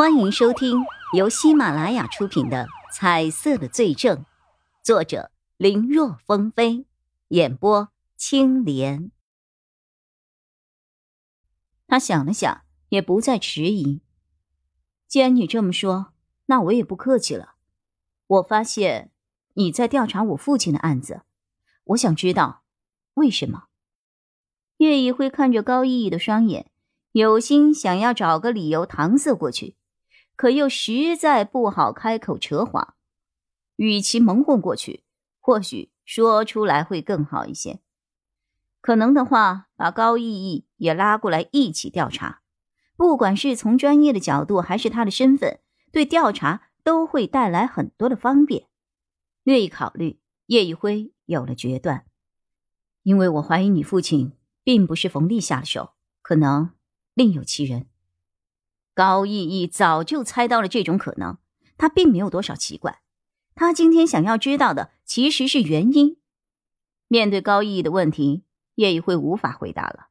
[0.00, 4.16] 欢迎收听由喜马拉雅出品的《彩色的罪证》，
[4.82, 6.86] 作者林若风飞，
[7.28, 9.10] 演播青莲。
[11.86, 14.00] 他想了想，也不再迟疑。
[15.06, 16.14] 既然你这么说，
[16.46, 17.56] 那我也不客气了。
[18.26, 19.12] 我发现
[19.52, 21.24] 你在调查我父亲的案子，
[21.84, 22.62] 我想知道
[23.12, 23.64] 为什么。
[24.78, 26.70] 叶一辉看着高逸逸的双眼，
[27.12, 29.76] 有心想要找个理由搪塞过去。
[30.40, 32.94] 可又实在不好开口扯谎，
[33.76, 35.04] 与其蒙混过去，
[35.38, 37.80] 或许说出来会更好一些。
[38.80, 42.40] 可能的话，把高逸逸也拉过来一起调查，
[42.96, 45.60] 不管是从专业的角度，还是他的身份，
[45.92, 48.66] 对调查都会带来很多的方便。
[49.42, 52.06] 略一考虑，叶一辉有了决断，
[53.02, 54.32] 因为我怀疑你父亲
[54.64, 55.90] 并不是冯丽下的手，
[56.22, 56.70] 可能
[57.12, 57.89] 另有其人。
[58.94, 61.38] 高逸逸早就猜到了这种可能，
[61.78, 63.00] 他并没有多少奇怪。
[63.54, 66.18] 他今天想要知道的其实是原因。
[67.08, 68.44] 面对高逸逸的问题，
[68.76, 70.08] 叶一辉无法回答了。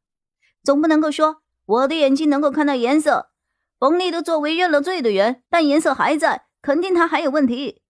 [0.64, 3.32] 总不能够说我的眼睛能够看到颜色。
[3.80, 7.82] 冯立都作为认了罪的人，但颜色还在，肯定他还有问题。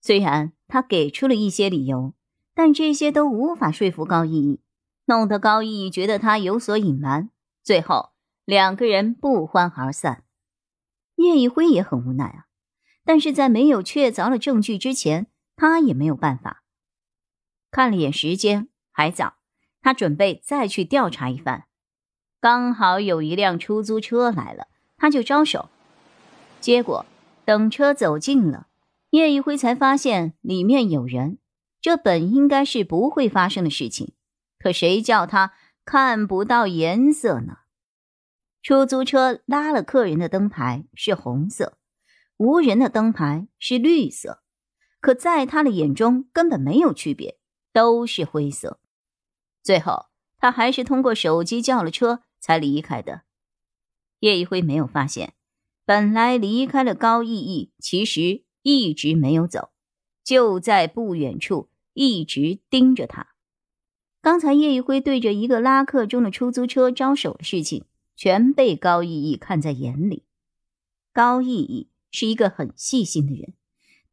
[0.00, 2.14] 虽然他给出了一些理由，
[2.54, 4.60] 但这些都无法说服高逸逸，
[5.06, 7.30] 弄得高逸逸觉得他有所隐瞒。
[7.64, 8.11] 最后。
[8.44, 10.24] 两个人不欢而散，
[11.16, 12.46] 叶一辉也很无奈啊，
[13.04, 16.64] 但是在没有确凿的证据之前，他也没有办法。
[17.70, 19.34] 看了眼时间，还早，
[19.80, 21.64] 他准备再去调查一番。
[22.40, 25.70] 刚好有一辆出租车来了，他就招手。
[26.60, 27.06] 结果
[27.44, 28.66] 等车走近了，
[29.10, 31.38] 叶一辉才发现里面有人。
[31.80, 34.14] 这本应该是不会发生的事情，
[34.58, 35.52] 可谁叫他
[35.84, 37.58] 看不到颜色呢？
[38.62, 41.78] 出租车拉了客人的灯牌是红色，
[42.36, 44.40] 无人的灯牌是绿色，
[45.00, 47.38] 可在他的眼中根本没有区别，
[47.72, 48.78] 都是灰色。
[49.64, 50.06] 最后，
[50.38, 53.22] 他还是通过手机叫了车才离开的。
[54.20, 55.34] 叶一辉没有发现，
[55.84, 59.70] 本来离开了高逸逸，其实一直没有走，
[60.22, 63.34] 就在不远处一直盯着他。
[64.20, 67.86] 刚才叶一辉对着一个拉客中的出租车招手的事情。
[68.16, 70.24] 全被高逸逸看在眼里。
[71.12, 73.54] 高逸逸是一个很细心的人，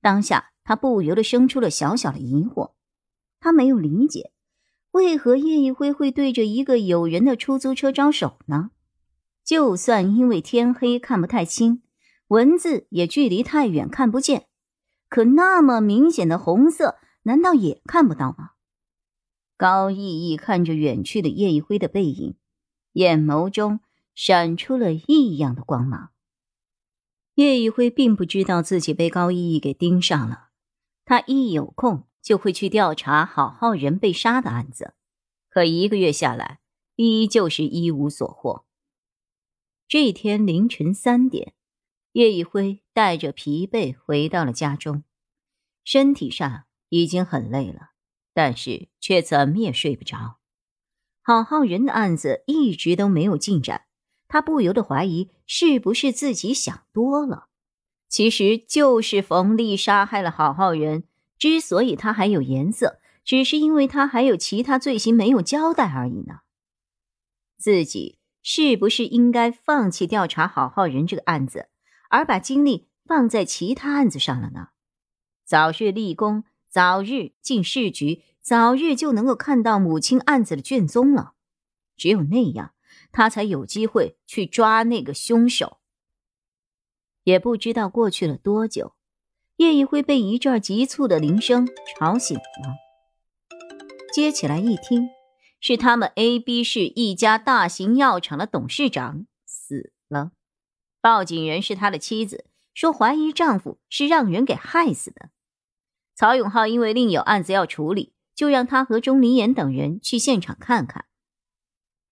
[0.02, 2.72] 当下他不由得生出了小小的疑惑。
[3.40, 4.32] 他没有理解，
[4.92, 8.72] 为何叶一辉会对着一个有人的出租车招手呢？
[9.46, 11.82] 就算因为天黑看不太清，
[12.28, 14.48] 文字也距离太远看不见，
[15.08, 18.52] 可那么明显的红色，难道也看不到吗？
[19.58, 22.36] 高逸逸看着远去的叶一辉的背影，
[22.94, 23.80] 眼眸中。
[24.14, 26.12] 闪出了异样的光芒。
[27.36, 30.50] 叶一辉并不知道自己被高逸逸给盯上了，
[31.06, 34.94] 他一有空就会去调查郝浩仁被杀的案子，
[35.50, 36.60] 可一个月下来，
[36.96, 38.66] 依旧是一无所获。
[39.88, 41.54] 这一天凌晨三点，
[42.12, 45.04] 叶一辉带着疲惫回到了家中，
[45.86, 47.92] 身体上已经很累了，
[48.34, 50.40] 但是却怎么也睡不着。
[51.22, 53.86] 郝浩仁的案子一直都没有进展。
[54.30, 57.48] 他不由得怀疑，是不是自己想多了？
[58.08, 61.04] 其实就是冯丽杀害了郝浩仁。
[61.38, 66.42] 之所以他还有颜色，只是因为他还有其他罪行没有交代而已呢。
[67.58, 71.70] 自己是不是应该放弃调查郝浩仁这个案子，
[72.10, 74.68] 而把精力放在其他案子上了呢？
[75.46, 81.34] 早日立功，早日进市局，早日就能够看到母亲案子的卷宗了。
[81.98, 82.74] 只有那样。
[83.12, 85.78] 他才有机会去抓那个凶手。
[87.24, 88.96] 也不知道过去了多久，
[89.58, 92.44] 叶一辉被一阵急促的铃声吵醒了。
[94.14, 95.10] 接起来一听，
[95.60, 100.32] 是他们 A、B 市一家大型药厂的董事长死了。
[101.02, 105.30] 报警人是他的妻子，说怀疑丈夫是让人给害死的。
[106.16, 111.06] 曹永浩因为另有案子要处理，就让他和钟离言等人去现场看看。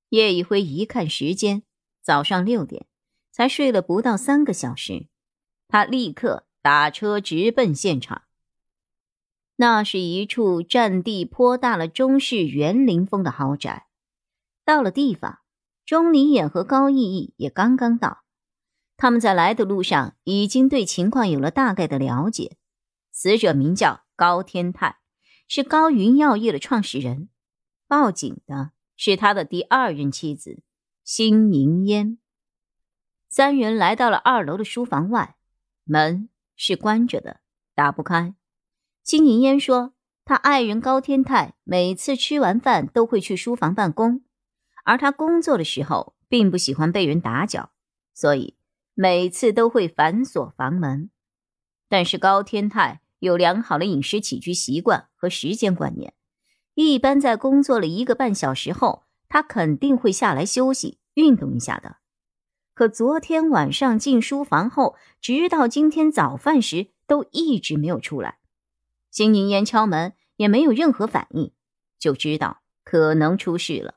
[0.09, 1.63] 叶一辉一看时间，
[2.01, 2.85] 早上六点，
[3.31, 5.07] 才睡了不到三个小时，
[5.67, 8.23] 他立刻打车直奔现场。
[9.57, 13.87] 那是一处占地颇大了中式园林风的豪宅。
[14.63, 15.39] 到了地方，
[15.85, 18.23] 钟离眼和高逸逸也刚刚到。
[18.95, 22.57] 他们在来的路上已经对情况有了大概的了解。
[23.11, 24.99] 死者名叫高天泰，
[25.47, 27.29] 是高云药业的创始人。
[27.87, 28.71] 报警的。
[28.97, 30.61] 是他的第二任妻子
[31.03, 32.17] 辛宁烟。
[33.29, 35.37] 三人来到了二楼的书房外，
[35.83, 37.41] 门是关着的，
[37.75, 38.35] 打不开。
[39.03, 39.93] 辛宁烟说
[40.25, 44.23] ：“他爱人高天泰每次吃完饭都会去书房办公，
[44.83, 47.71] 而他工作的时候并不喜欢被人打搅，
[48.13, 48.57] 所以
[48.93, 51.09] 每次都会反锁房门。
[51.87, 56.13] 但是高天泰有良好的饮食起居习惯和时间观念，
[56.85, 61.97] 一般在工作了一个半小时后，他肯定会下来休息运动一下的。”
[62.75, 68.37] 可昨天晚上进书房后，直到今天早饭时，都一直没有出来。
[69.09, 71.51] 金宁烟敲门也没有任何反应，
[71.97, 73.95] 就知道可能出事了。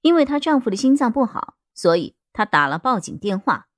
[0.00, 3.68] 因为她丈夫的心脏不好，所以她打了报警电话。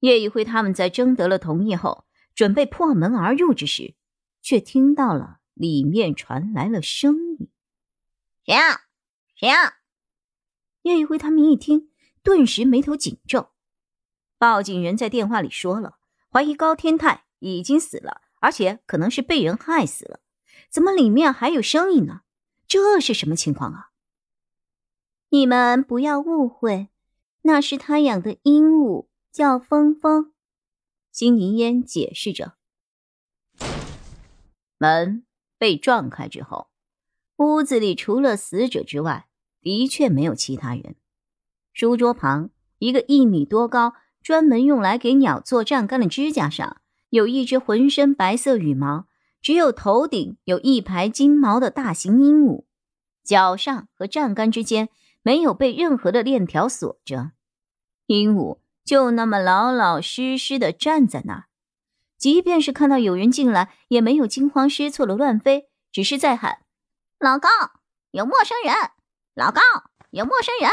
[0.00, 3.94] 叶一辉他们在征得了同意后，准备破门而入之时，
[4.42, 7.48] 却听到了里面传来了声音
[8.44, 8.82] ：“谁啊？
[9.34, 9.78] 谁啊？”
[10.82, 11.90] 叶一辉他们一听。
[12.22, 13.50] 顿时眉头紧皱，
[14.38, 15.98] 报警人在电话里说了，
[16.30, 20.20] 怀疑高天泰已经死了，而且可能是被人害死了。
[20.70, 22.22] 怎么里面还有声音呢？
[22.66, 23.90] 这是什么情况啊？
[25.28, 26.88] 你们不要误会，
[27.42, 30.32] 那是他养的鹦鹉，叫峰峰。
[31.10, 32.56] 金银烟解释着。
[34.78, 35.26] 门
[35.58, 36.68] 被撞开之后，
[37.36, 39.26] 屋子里除了死者之外，
[39.60, 40.96] 的确没有其他人。
[41.72, 46.78] 书桌旁，一个一米多高、专门用来给鸟做站杆的支架上，
[47.10, 49.06] 有一只浑身白色羽毛、
[49.40, 52.64] 只有头顶有一排金毛的大型鹦鹉，
[53.22, 54.88] 脚上和站杆之间
[55.22, 57.32] 没有被任何的链条锁着，
[58.06, 61.44] 鹦鹉就那么老老实实的站在那儿，
[62.16, 66.58] 即便是看到有人进来，也没有惊慌失措的乱飞，只是在喊
[67.18, 67.48] ：“老高，
[68.10, 68.74] 有陌生人！
[69.34, 69.60] 老高，
[70.10, 70.70] 有陌生人！”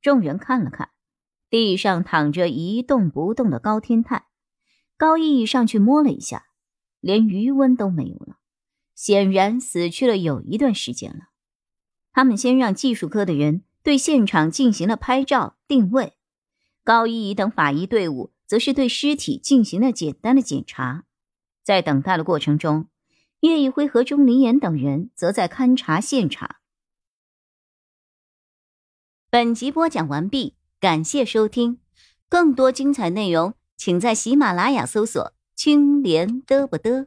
[0.00, 0.90] 众人看了看，
[1.50, 4.26] 地上躺着一动不动的高天泰。
[4.96, 6.46] 高毅毅上去摸了一下，
[7.00, 8.36] 连余温都没有了，
[8.94, 11.26] 显然死去了有一段时间了。
[12.12, 16.14] 他们先让技术科的人对现场进行了拍照定位，
[16.84, 21.04] 高毅毅等法医队伍则是对尸体进行了简单的检查。
[21.62, 22.88] 在等待的过程中，
[23.38, 26.56] 叶一辉和钟林岩等人则在勘察现场。
[29.30, 31.78] 本集播讲完毕，感谢收听，
[32.28, 37.06] 更多精彩内容，请在喜马拉雅搜索“青莲嘚不嘚”。